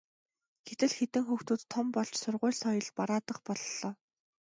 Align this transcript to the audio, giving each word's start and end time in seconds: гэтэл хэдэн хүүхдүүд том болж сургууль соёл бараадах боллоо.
гэтэл 0.67 0.91
хэдэн 0.99 1.23
хүүхдүүд 1.27 1.61
том 1.73 1.85
болж 1.95 2.13
сургууль 2.21 2.59
соёл 2.63 2.89
бараадах 2.97 3.37
боллоо. 3.47 3.91